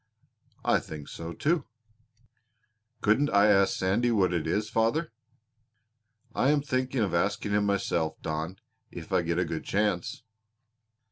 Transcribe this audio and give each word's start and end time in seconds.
"I 0.65 0.79
think 0.79 1.07
so 1.09 1.31
too." 1.31 1.67
"Couldn't 3.01 3.29
I 3.29 3.49
ask 3.49 3.77
Sandy 3.77 4.09
what 4.09 4.33
it 4.33 4.47
is, 4.47 4.67
father?" 4.67 5.11
"I 6.33 6.49
am 6.49 6.63
thinking 6.63 7.01
of 7.01 7.13
asking 7.13 7.51
him 7.51 7.67
myself, 7.67 8.19
Don, 8.23 8.55
if 8.89 9.11
I 9.13 9.21
get 9.21 9.37
a 9.37 9.45
good 9.45 9.63
chance." 9.63 10.23